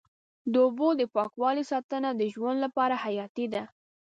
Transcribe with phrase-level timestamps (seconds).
[0.51, 3.63] د اوبو د پاکوالي ساتنه د ژوند لپاره حیاتي ده.